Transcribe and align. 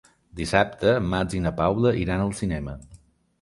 Dissabte 0.37 0.89
en 1.01 1.05
Max 1.11 1.35
i 1.41 1.41
na 1.43 1.51
Paula 1.59 1.93
iran 2.05 2.25
al 2.25 2.35
cinema. 2.41 2.75